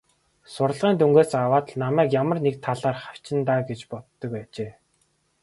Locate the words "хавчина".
3.03-3.41